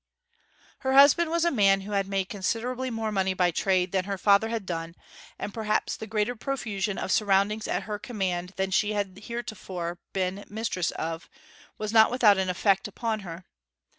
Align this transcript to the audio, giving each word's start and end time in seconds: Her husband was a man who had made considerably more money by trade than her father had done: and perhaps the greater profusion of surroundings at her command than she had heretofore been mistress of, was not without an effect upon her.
Her 0.79 0.93
husband 0.93 1.29
was 1.29 1.45
a 1.45 1.51
man 1.51 1.81
who 1.81 1.91
had 1.91 2.07
made 2.07 2.27
considerably 2.27 2.89
more 2.89 3.11
money 3.11 3.35
by 3.35 3.51
trade 3.51 3.91
than 3.91 4.05
her 4.05 4.17
father 4.17 4.49
had 4.49 4.65
done: 4.65 4.95
and 5.37 5.53
perhaps 5.53 5.95
the 5.95 6.07
greater 6.07 6.35
profusion 6.35 6.97
of 6.97 7.11
surroundings 7.11 7.67
at 7.67 7.83
her 7.83 7.99
command 7.99 8.53
than 8.57 8.71
she 8.71 8.93
had 8.93 9.15
heretofore 9.25 9.99
been 10.11 10.43
mistress 10.49 10.89
of, 10.89 11.29
was 11.77 11.93
not 11.93 12.09
without 12.09 12.39
an 12.39 12.49
effect 12.49 12.87
upon 12.87 13.19
her. 13.19 13.45